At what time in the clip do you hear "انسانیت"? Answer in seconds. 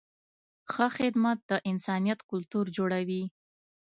1.71-2.19